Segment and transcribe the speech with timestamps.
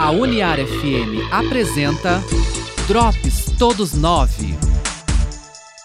[0.00, 2.22] A Uniar FM apresenta
[2.86, 4.56] Drops Todos Nove.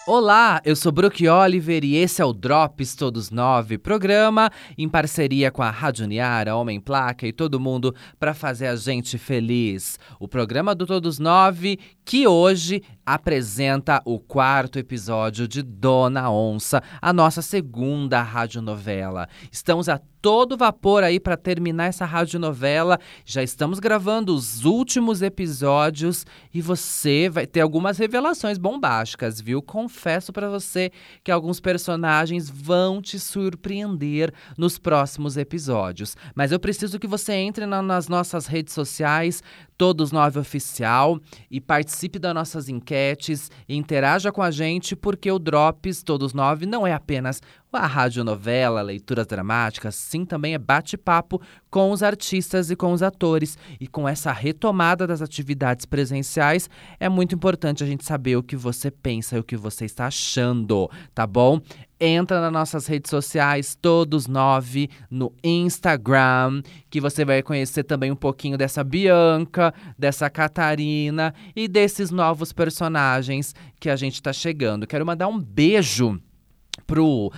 [0.06, 5.50] Olá, eu sou Brook Oliver e esse é o Drops Todos Nove, programa em parceria
[5.50, 9.98] com a Rádio Uniara, Homem Placa e todo mundo para fazer a gente feliz.
[10.20, 17.12] O programa do Todos Nove que hoje apresenta o quarto episódio de Dona Onça, a
[17.12, 19.28] nossa segunda radionovela.
[19.50, 22.98] Estamos a todo vapor aí para terminar essa radionovela.
[23.26, 29.60] Já estamos gravando os últimos episódios e você vai ter algumas revelações bombásticas, viu?
[29.60, 30.90] Confesso para você
[31.22, 36.16] que alguns personagens vão te surpreender nos próximos episódios.
[36.34, 39.42] Mas eu preciso que você entre na, nas nossas redes sociais,
[39.76, 41.20] Todos Nove Oficial,
[41.50, 46.66] e participe das nossas enquetes e interaja com a gente, porque o Drops Todos Nove
[46.66, 47.40] não é apenas
[47.76, 53.58] a radionovela, leituras dramáticas, sim, também é bate-papo com os artistas e com os atores.
[53.80, 56.68] E com essa retomada das atividades presenciais,
[57.00, 60.06] é muito importante a gente saber o que você pensa e o que você está
[60.06, 61.60] achando, tá bom?
[62.00, 66.60] Entra nas nossas redes sociais, todos nove, no Instagram,
[66.90, 73.54] que você vai conhecer também um pouquinho dessa Bianca, dessa Catarina e desses novos personagens
[73.80, 74.86] que a gente está chegando.
[74.86, 76.20] Quero mandar um beijo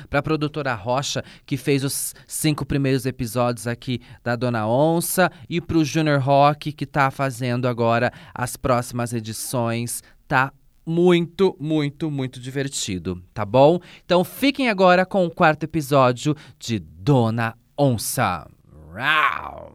[0.08, 5.60] para a produtora Rocha, que fez os cinco primeiros episódios aqui da Dona Onça, e
[5.60, 10.02] para o Junior Rock, que está fazendo agora as próximas edições.
[10.28, 10.52] Tá
[10.84, 13.80] muito, muito, muito divertido, tá bom?
[14.04, 18.46] Então fiquem agora com o quarto episódio de Dona Onça.
[18.94, 19.72] Rau.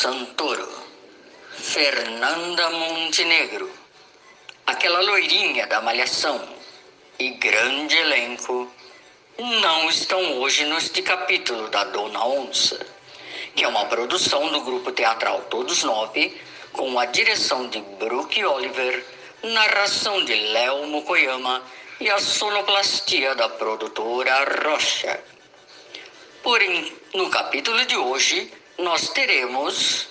[0.00, 0.66] Santoro,
[1.58, 3.70] Fernanda Montenegro,
[4.66, 6.40] aquela loirinha da Malhação.
[7.18, 8.66] E grande elenco.
[9.38, 12.80] Não estão hoje neste capítulo da Dona Onça,
[13.54, 16.34] que é uma produção do grupo teatral Todos Nove,
[16.72, 19.04] com a direção de Brooke Oliver,
[19.42, 21.62] narração de Léo Mukoyama
[22.00, 25.22] e a sonoplastia da produtora Rocha.
[26.42, 28.50] Porém, no capítulo de hoje,
[28.80, 30.08] nós teremos.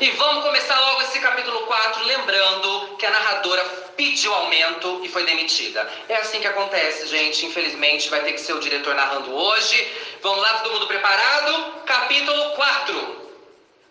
[0.00, 3.64] E vamos começar logo esse capítulo 4, lembrando que a narradora
[3.96, 5.90] pediu aumento e foi demitida.
[6.08, 7.46] É assim que acontece, gente.
[7.46, 9.92] Infelizmente, vai ter que ser o diretor narrando hoje.
[10.22, 11.82] Vamos lá, todo mundo preparado?
[11.84, 13.28] Capítulo 4.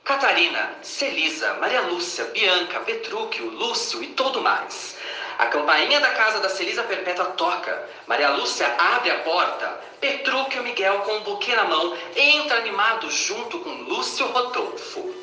[0.06, 4.97] Catarina, Celisa, Maria Lúcia, Bianca, Petrúquio, Lúcio e todo mais.
[5.38, 7.88] A campainha da casa da Celisa Perpétua toca.
[8.08, 9.80] Maria Lúcia abre a porta.
[10.02, 15.14] Petrúquio Miguel, com um buquê na mão, entra animado junto com Lúcio Rodolfo.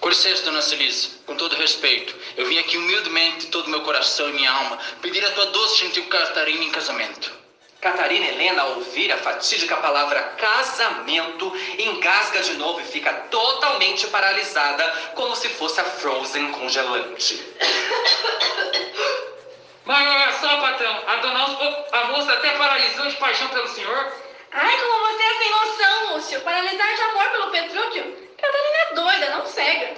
[0.00, 4.32] Com licença, dona Celisa, com todo respeito, eu vim aqui humildemente, todo meu coração e
[4.32, 7.32] minha alma, pedir a tua doce gentil Catarina em casamento.
[7.80, 14.84] Catarina Helena, ao ouvir a fatídica palavra casamento, engasga de novo e fica totalmente paralisada,
[15.14, 17.40] como se fosse a Frozen congelante.
[19.84, 24.12] Mas olha só, patrão, a dona Alça, a moça até paralisou de paixão pelo senhor.
[24.52, 26.40] Ai, como você é sem noção, Lúcio.
[26.42, 28.16] Paralisar de amor pelo Petrúquio?
[28.40, 29.94] Catarina é doida, não cega.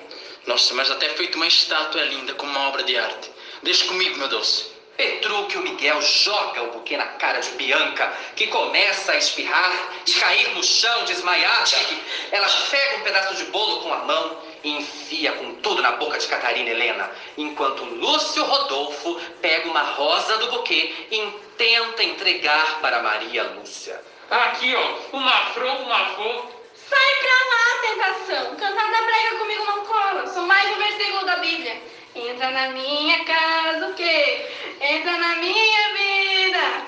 [0.46, 3.30] Nossa, mas até feito uma estátua linda, como uma obra de arte.
[3.62, 4.72] Deixa comigo, meu doce.
[4.96, 9.72] Petrúquio Miguel joga o buquê na cara de Bianca, que começa a espirrar
[10.06, 11.76] e cair no chão desmaiada.
[12.30, 16.18] Ela pega um pedaço de bolo com a mão e enfia com tudo na boca
[16.18, 21.20] de Catarina Helena, enquanto Lúcio Rodolfo pega uma rosa do buquê e
[21.56, 24.00] tenta entregar para Maria Lúcia.
[24.30, 26.50] Aqui, ó, uma flor, uma flor.
[26.74, 28.56] Sai pra lá, tentação.
[28.56, 30.26] Cantar da brega comigo não cola.
[30.26, 31.80] Sou mais um versículo da Bíblia.
[32.14, 34.46] Entra na minha casa o quê?
[34.80, 36.86] Entra na minha vida.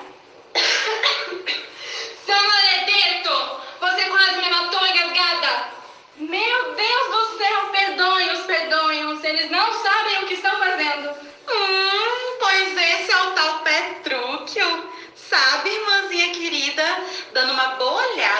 [2.24, 3.60] Seu maledito!
[3.80, 5.68] Você quase me matou engasgada.
[6.16, 9.24] Meu Deus do céu, perdoem-os, perdoem-os.
[9.24, 11.10] Eles não sabem o que estão fazendo.
[11.48, 14.92] Hum, pois esse é o tal Petrúquio.
[15.14, 16.84] Sabe, irmãzinha querida,
[17.32, 18.36] dando uma boa olhada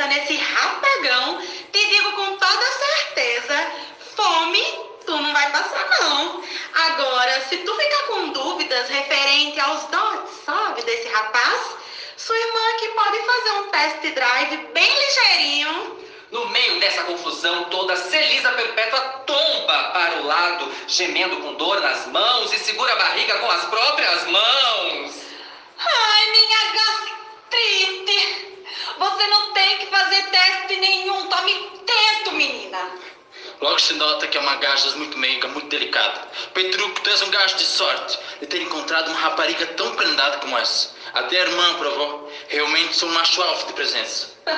[0.00, 1.42] 360 nesse rapagão,
[1.72, 3.72] te digo com toda certeza,
[4.16, 4.62] fome
[5.04, 6.42] tu não vai passar não.
[6.74, 11.76] Agora, se tu ficar com dúvidas referente aos dotes, sabe, desse rapaz,
[12.16, 15.96] sua irmã aqui pode fazer um test drive bem ligeirinho
[16.30, 22.06] No meio dessa confusão toda, Celisa Perpétua tomba para o lado, gemendo com dor nas
[22.06, 25.12] mãos e segura a barriga com as próprias mãos.
[25.78, 28.49] Ai, minha gastrite!
[28.98, 31.26] Você não tem que fazer teste nenhum.
[31.28, 31.54] Tome
[31.86, 32.90] tento, menina.
[33.60, 36.28] Logo se nota que é uma gaja muito meiga, muito delicada.
[36.54, 40.56] Petruco, tu és um gajo de sorte de ter encontrado uma rapariga tão prendada como
[40.56, 40.94] essa.
[41.12, 42.32] Até a irmã provou.
[42.48, 44.30] Realmente sou um macho alvo de presença.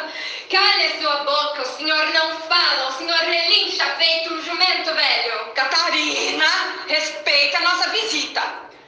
[0.50, 5.52] Calhe sua boca, o senhor não fala, o senhor relincha feito um jumento velho.
[5.54, 6.46] Catarina,
[6.86, 8.42] respeita a nossa visita.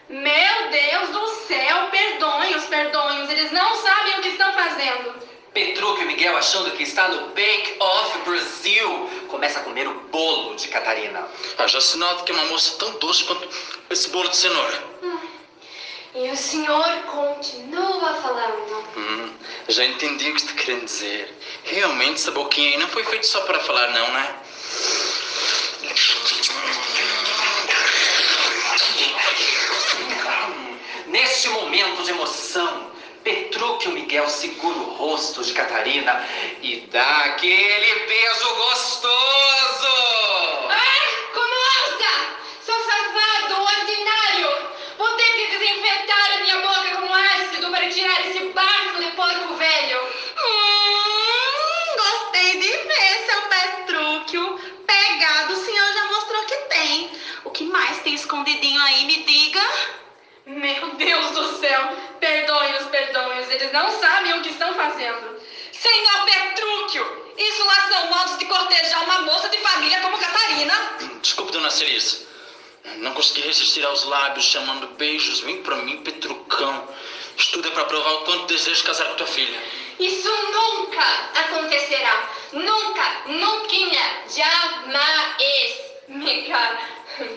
[0.08, 5.14] Meu Deus do céu, perdoem-os, perdoem-os, eles não sabem o que estão fazendo.
[5.54, 10.56] Petrúquio e Miguel, achando que está no Bake Off Brasil, começa a comer o bolo
[10.56, 11.26] de Catarina.
[11.56, 13.48] Ah, já se nota que é uma moça tão doce quanto
[13.88, 14.94] esse bolo de cenoura.
[16.14, 18.84] E o senhor continua falando.
[18.96, 19.32] Hum,
[19.68, 21.32] já entendi o que está querendo dizer.
[21.64, 24.36] Realmente essa boquinha aí não foi feita só para falar, não, né?
[31.44, 32.90] Neste momento de emoção,
[33.22, 36.26] Petrúquio Miguel segura o rosto de Catarina
[36.62, 39.86] e dá aquele beijo gostoso.
[40.70, 42.14] Ai, como ousa!
[42.64, 44.56] Sou safado, ordinário!
[44.96, 49.54] Vou ter que desinfetar a minha boca com ácido para tirar esse barco de porco
[49.56, 50.00] velho.
[50.38, 54.60] Hum, gostei de ver, seu Petrúquio.
[54.86, 57.10] Pegado, o senhor já mostrou que tem.
[57.44, 59.60] O que mais tem escondidinho aí, me diga?
[60.46, 61.96] Meu Deus do céu!
[62.20, 65.36] Perdoem-os, perdoem-os, eles não sabem o que estão fazendo.
[65.72, 70.74] Senhor Petrúquio, isso lá são modos de cortejar uma moça de família como Catarina.
[71.20, 72.24] Desculpe, dona Celisa.
[72.98, 75.40] Não consegui resistir aos lábios chamando beijos.
[75.40, 76.88] Vem pra mim, Petrucão.
[77.36, 79.60] É pra provar o quanto desejo casar com tua filha.
[79.98, 81.02] Isso nunca
[81.34, 82.28] acontecerá.
[82.52, 83.64] Nunca, nunca,
[84.28, 85.84] jamais.
[86.06, 86.78] Mica,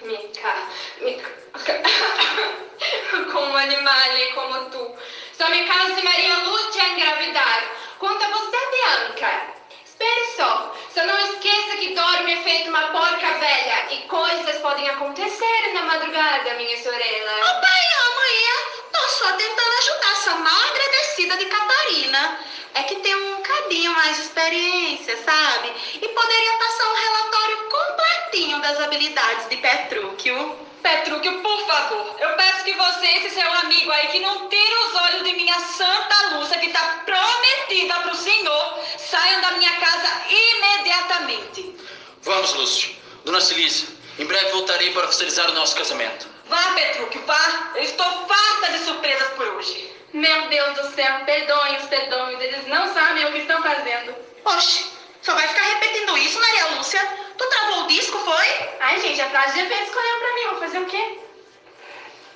[0.03, 0.55] mica,
[1.01, 1.47] mica.
[3.31, 4.95] Com um animal como tu.
[5.37, 7.71] Só me caso se Maria Lúcia engravidar.
[7.99, 9.53] Quanto a você, Bianca.
[9.85, 10.75] Espere só.
[10.91, 13.93] Só não esqueça que dorme feito uma porca velha.
[13.93, 17.31] E coisas podem acontecer na madrugada, minha sorella.
[17.35, 17.81] Ô pai,
[18.15, 22.39] mãe, tô só tentando ajudar essa mal agradecida de Catarina.
[22.73, 25.71] É que tem um cadinho mais de experiência, sabe?
[26.01, 30.66] E poderia passar um relatório completinho das habilidades de Petrúquio.
[30.81, 34.87] Petrúquio, por favor, eu peço que você e esse seu amigo aí que não tira
[34.87, 39.71] os olhos de minha santa Lúcia, que está prometida para o senhor, saiam da minha
[39.77, 41.75] casa imediatamente.
[42.21, 42.95] Vamos, Lúcio.
[43.25, 43.87] Dona Celisa,
[44.19, 46.27] em breve voltarei para oficializar o nosso casamento.
[46.45, 47.71] Vá, Petrúquio, vá.
[47.75, 49.93] Eu estou farta de surpresas por hoje.
[50.13, 54.15] Meu Deus do céu, perdoem-os, perdoem-os, eles não sabem o que estão fazendo.
[54.45, 54.85] Oxe,
[55.21, 57.26] só vai ficar repetindo isso, Maria Lúcia?
[57.37, 58.69] Tu travou o disco, foi?
[58.79, 61.19] Ai, gente, a frase já fez escolheu pra mim, vou fazer o quê?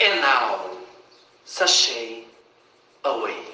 [0.01, 0.77] And now,
[1.45, 2.27] sashay
[3.03, 3.51] away.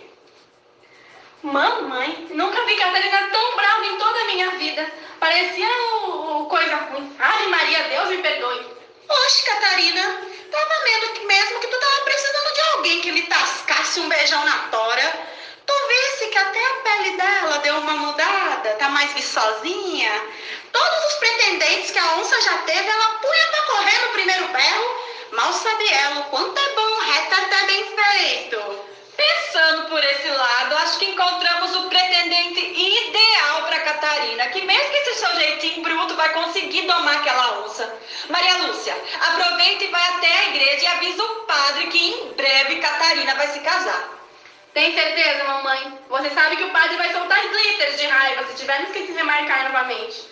[1.43, 4.91] Mamãe, nunca vi Catarina tão brava em toda a minha vida.
[5.19, 7.15] Parecia o, o coisa ruim.
[7.19, 8.65] Ai, Maria, Deus me perdoe.
[9.09, 10.21] Oxe, Catarina,
[10.51, 14.43] tava medo que mesmo que tu tava precisando de alguém que lhe tascasse um beijão
[14.45, 15.27] na tora.
[15.65, 20.11] Tu visse que até a pele dela deu uma mudada, tá mais viçosinha.
[20.71, 25.07] Todos os pretendentes que a onça já teve, ela punha pra correr no primeiro berro.
[25.31, 28.85] Mal sabe ela o quanto é bom um retraté bem feito.
[29.17, 34.97] Pensando por esse lado, acho que encontramos o pretendente ideal para Catarina, que mesmo que
[34.97, 37.97] esse seu jeitinho bruto vai conseguir domar aquela onça.
[38.29, 42.75] Maria Lúcia, aproveita e vai até a igreja e avisa o padre que em breve
[42.75, 44.17] Catarina vai se casar.
[44.73, 45.99] Tem certeza, mamãe?
[46.07, 49.63] Você sabe que o padre vai soltar glitters de raiva se tivermos que se remarcar
[49.63, 50.27] novamente.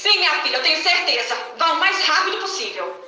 [0.00, 1.36] Sim, minha filha, eu tenho certeza.
[1.58, 3.06] Vá o mais rápido possível.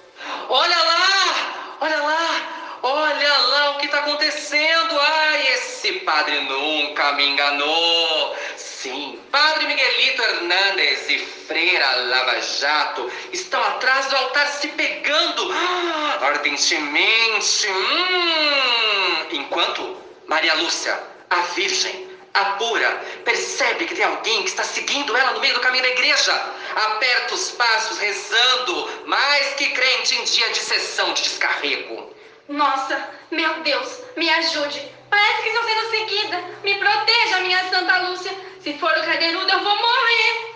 [0.49, 1.77] Olha lá!
[1.81, 2.79] Olha lá!
[2.83, 5.01] Olha lá o que está acontecendo!
[5.01, 8.37] Ai, esse padre nunca me enganou!
[8.59, 16.19] Sim, Padre Miguelito Hernandes e Freira Lava Jato estão atrás do altar se pegando ah,
[16.21, 17.69] ardentemente.
[17.69, 19.97] Hum, enquanto
[20.27, 22.91] Maria Lúcia, a Virgem, a pura,
[23.25, 26.33] percebe que tem alguém que está seguindo ela no meio do caminho da igreja.
[26.75, 32.15] Aperta os passos rezando, mais que crente em dia de sessão de descarrego.
[32.49, 34.91] Nossa, meu Deus, me ajude.
[35.11, 36.45] Parece que estou sendo seguida.
[36.65, 38.33] Me proteja, minha Santa Lúcia.
[38.62, 40.55] Se for o cadeirudo, eu vou morrer.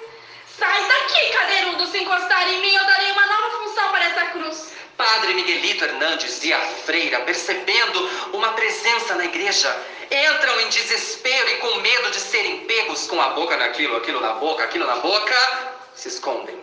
[0.58, 1.86] Sai daqui, cadeirudo.
[1.86, 4.72] Se encostar em mim, eu darei uma nova função para essa cruz.
[4.96, 9.68] Padre Miguelito Hernandes e a freira, percebendo uma presença na igreja,
[10.10, 14.34] entram em desespero e com medo de serem pegos com a boca naquilo, aquilo na
[14.34, 15.36] boca, aquilo na boca,
[15.94, 16.54] se escondem.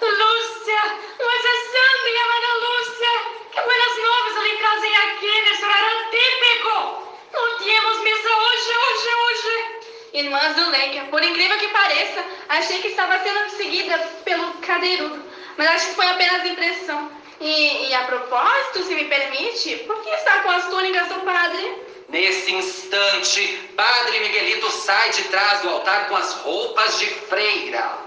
[0.00, 0.82] Lúcia,
[1.18, 3.08] nossa santa e amada Lúcia,
[3.52, 7.10] que buenas novas ali em casa e aqui nesse horário típico.
[7.32, 9.80] Não tínhamos missa hoje, hoje, hoje.
[10.12, 15.22] Irmã Zuleika, por incrível que pareça, achei que estava sendo seguida pelo cadeirudo,
[15.56, 17.12] mas acho que foi apenas impressão.
[17.40, 21.89] E, e a propósito, se me permite, por que está com as túnicas do padre?
[22.10, 27.98] Nesse instante, Padre Miguelito sai de trás do altar com as roupas de freira.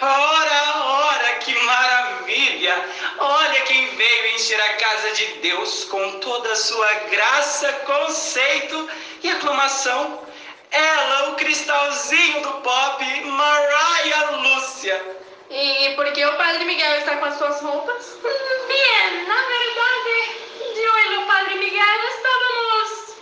[0.00, 2.88] Ora, ora, que maravilha!
[3.18, 8.90] Olha quem veio encher a casa de Deus com toda a sua graça, conceito
[9.22, 10.22] e aclamação.
[10.72, 15.16] Ela, o cristalzinho do pop, Mariah Lúcia.
[15.48, 18.18] E por que o padre Miguel está com as suas roupas?
[19.28, 20.44] Na verdade,
[20.76, 23.16] eu e o Padre Miguel estávamos.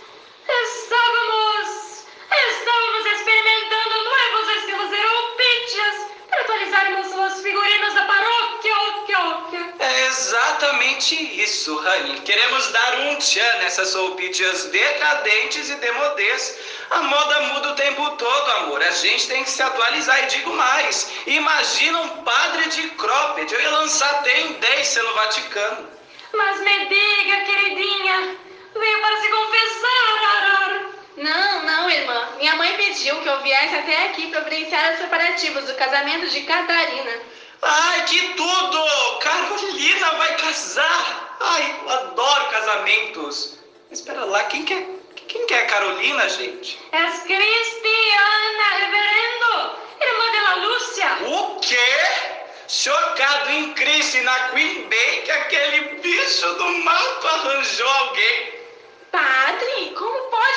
[0.49, 2.07] Estávamos.
[2.51, 8.79] Estávamos experimentando novos estilos europeios para atualizarmos os figurinos da paróquia.
[8.79, 12.19] Oquia, É exatamente isso, Rani.
[12.21, 16.59] Queremos dar um tchan nessas roupídias decadentes e demodês.
[16.91, 18.83] A moda muda o tempo todo, amor.
[18.83, 21.13] A gente tem que se atualizar e digo mais.
[21.27, 23.53] Imagina um padre de cropped.
[23.53, 25.89] Eu ia lançar tendência no Vaticano.
[26.33, 28.37] Mas me diga, queridinha,
[28.75, 29.83] veio para se confessar.
[31.19, 32.29] Não, não, irmã.
[32.39, 37.13] Minha mãe pediu que eu viesse até aqui providenciar os preparativos do casamento de Catarina.
[37.61, 39.19] Ai, que tudo!
[39.21, 41.32] Carolina vai casar!
[41.45, 43.59] Ai, eu adoro casamentos.
[43.91, 44.87] Espera lá, quem que é,
[45.27, 46.79] quem que é a Carolina, gente?
[46.93, 51.19] És Cristiana, reverendo, irmã de la Lúcia.
[51.23, 52.33] O quê?
[52.69, 58.62] Chocado em Cristo e na Queen Bee que aquele bicho do mato arranjou alguém.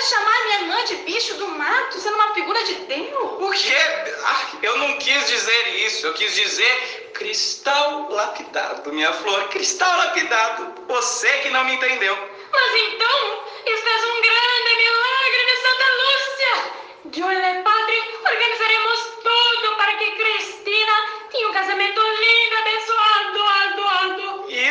[0.05, 3.41] Chamar minha irmã de bicho do mato, sendo uma figura de Deus?
[3.41, 3.75] O quê?
[4.23, 6.05] Ah, eu não quis dizer isso.
[6.05, 9.47] Eu quis dizer cristal lapidado, minha flor.
[9.49, 10.75] Cristal lapidado.
[10.87, 12.15] Você que não me entendeu.
[12.51, 16.85] Mas então, é um grande milagre de Santa Lúcia.
[17.17, 20.44] Eu e o padre organizaremos tudo para que Cristina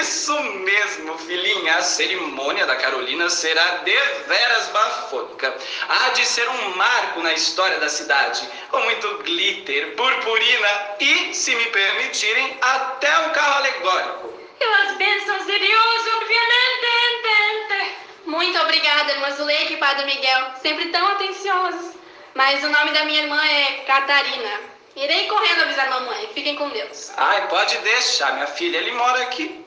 [0.04, 1.76] Isso mesmo, filhinha.
[1.76, 5.56] A cerimônia da Carolina será deveras bafônica.
[5.88, 10.68] Há de ser um marco na história da cidade, com muito glitter, purpurina
[11.00, 14.34] e, se me permitirem, até um carro alegórico.
[14.60, 17.96] E as bênçãos de Deus, obviamente, entende.
[18.26, 21.94] Muito obrigada, irmã Zuleika e padre Miguel, sempre tão atenciosos.
[22.34, 24.60] Mas o nome da minha irmã é Catarina.
[24.96, 26.28] Irei correndo avisar mamãe.
[26.34, 27.10] Fiquem com Deus.
[27.16, 28.76] Ai, pode deixar, minha filha.
[28.76, 29.63] Ele mora aqui.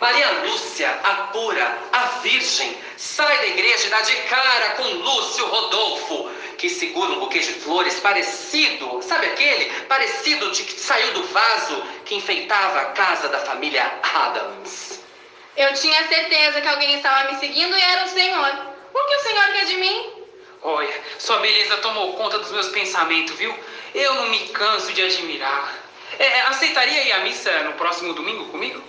[0.00, 5.44] Maria Lúcia, a pura, a virgem, sai da igreja e dá de cara com Lúcio
[5.46, 9.66] Rodolfo, que segura um buquê de flores parecido, sabe aquele?
[9.82, 15.00] Parecido de que saiu do vaso que enfeitava a casa da família Adams.
[15.54, 18.72] Eu tinha certeza que alguém estava me seguindo e era o Senhor.
[18.94, 20.12] O que o Senhor quer de mim?
[20.62, 23.54] Olha, sua beleza tomou conta dos meus pensamentos, viu?
[23.94, 25.74] Eu não me canso de admirar.
[26.18, 28.82] É, aceitaria ir à missa no próximo domingo comigo?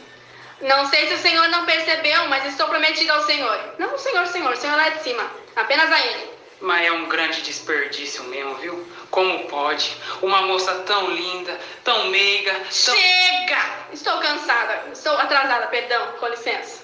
[0.62, 3.76] Não sei se o Senhor não percebeu, mas estou prometida ao Senhor.
[3.80, 5.32] Não Senhor, Senhor, o Senhor lá de cima.
[5.56, 6.32] Apenas a Ele.
[6.62, 8.88] Mas é um grande desperdício mesmo, viu?
[9.10, 9.98] Como pode?
[10.22, 12.96] Uma moça tão linda, tão meiga, tão...
[12.96, 13.58] Chega!
[13.92, 14.84] Estou cansada.
[14.94, 16.14] Estou atrasada, perdão.
[16.20, 16.84] Com licença.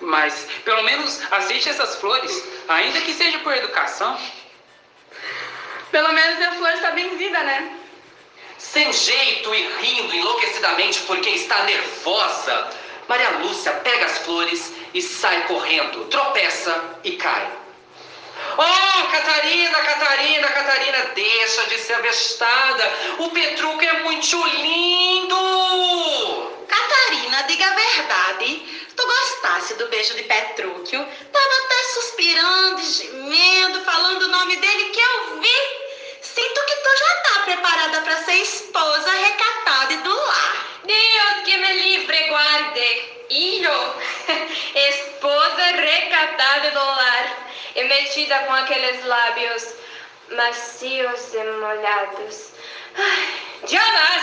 [0.00, 4.18] Mas, pelo menos, aceite essas flores, ainda que seja por educação.
[5.90, 7.78] Pelo menos a flor está benzida, né?
[8.58, 12.70] Sem jeito e rindo enlouquecidamente porque está nervosa,
[13.08, 17.50] Maria Lúcia pega as flores e sai correndo, tropeça e cai.
[18.56, 22.92] Oh, Catarina, Catarina, Catarina, deixa de ser avestada.
[23.18, 25.36] O Petruco é muito lindo.
[26.68, 28.86] Catarina, diga a verdade.
[28.94, 31.06] Tu gostasse do beijo de Petrúquio?
[31.32, 35.77] Tava até suspirando, gemendo, falando o nome dele que eu vi.
[36.38, 40.66] Sinto que tu já tá preparada para ser esposa recatada e do lar.
[40.84, 43.26] Deus que me livre guarde.
[43.28, 43.94] E eu,
[44.88, 49.74] esposa recatada do lar e metida com aqueles lábios
[50.30, 52.52] macios e molhados.
[52.96, 53.34] Ai,
[53.66, 54.22] jamais!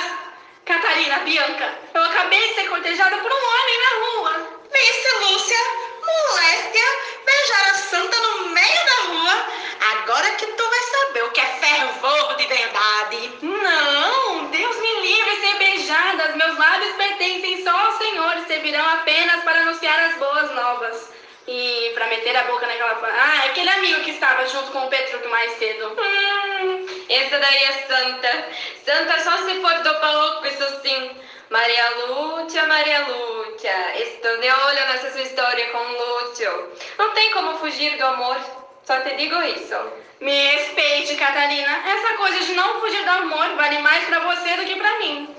[0.64, 4.62] Catarina, Bianca, eu acabei de ser cortejada por um homem na rua.
[4.72, 5.58] Pense, Lúcia,
[6.02, 6.86] moléstia,
[7.26, 9.65] beijar a santa no meio da rua.
[9.80, 13.32] Agora que tu vai saber o que é fervor de verdade.
[13.42, 16.36] Não, Deus me livre ser beijada.
[16.36, 21.14] Meus lábios pertencem só ao Senhor e servirão apenas para anunciar as boas novas.
[21.48, 23.00] E para meter a boca naquela.
[23.08, 25.96] Ah, aquele amigo que estava junto com o Petruc mais cedo.
[25.96, 28.50] Hum, essa daí é santa.
[28.84, 31.12] Santa só se for do palco, isso sim.
[31.50, 36.72] Maria Lúcia, Maria Lúcia, estou de olho nessa sua história com Lúcio.
[36.98, 38.38] Não tem como fugir do amor,
[38.86, 39.76] só te digo isso.
[40.20, 41.84] Me respeite, Catarina.
[41.86, 45.36] Essa coisa de não fugir do amor vale mais pra você do que pra mim.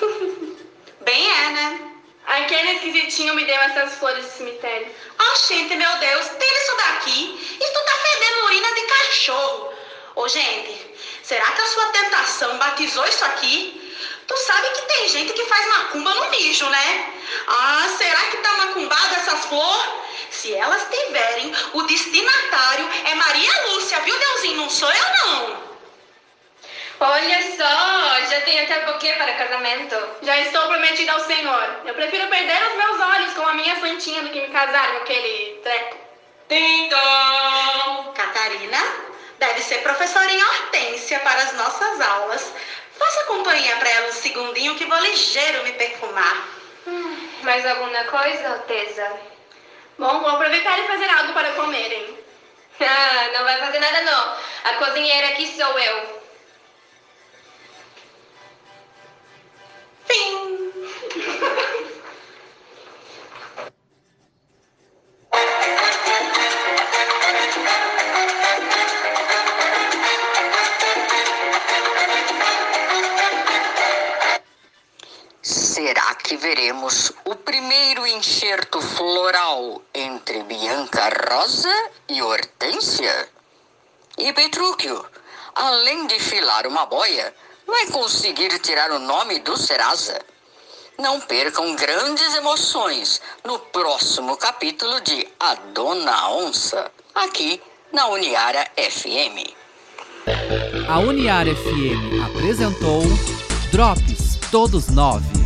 [1.00, 1.80] Bem é, né?
[2.26, 4.88] Aquele esquisitinho me deu essas flores de cemitério.
[5.18, 7.58] Oh, gente, meu Deus, tira isso daqui.
[7.60, 9.72] Isso tá fedendo urina de cachorro.
[10.16, 13.82] Ô, gente, será que a sua tentação batizou isso aqui?
[14.26, 17.14] Tu sabe que tem gente que faz macumba no mijo, né?
[17.46, 20.06] Ah, será que tá macumbada essas flores?
[20.46, 24.58] Se elas tiverem, o destinatário é Maria Lúcia, viu, Deusinho?
[24.58, 25.56] Não sou eu, não.
[27.00, 29.96] Olha só, já tem até buquê para casamento.
[30.22, 31.80] Já estou prometida ao Senhor.
[31.84, 34.96] Eu prefiro perder os meus olhos com a minha santinha do que me casar com
[34.98, 35.96] aquele treco.
[36.48, 38.78] Então, Catarina
[39.40, 42.52] deve ser professora em Hortência para as nossas aulas.
[42.96, 46.48] Faça companhia para ela um segundinho que vou ligeiro me perfumar.
[46.86, 49.35] Hum, mais alguma coisa, Alteza?
[49.98, 52.16] Bom, vou aproveitar e fazer algo para comerem.
[52.78, 54.36] Ah, não vai fazer nada não.
[54.64, 56.22] A cozinheira aqui sou eu.
[60.04, 60.72] Fim.
[75.40, 77.15] Será que veremos
[77.46, 81.72] primeiro enxerto floral entre Bianca Rosa
[82.08, 83.28] e Hortência?
[84.18, 85.06] E Petrúquio,
[85.54, 87.32] além de filar uma boia,
[87.64, 90.20] vai conseguir tirar o nome do Serasa?
[90.98, 97.62] Não percam grandes emoções no próximo capítulo de A Dona Onça, aqui
[97.92, 99.54] na Uniara FM.
[100.88, 103.02] A Uniar FM apresentou
[103.70, 105.45] Drops Todos Nove.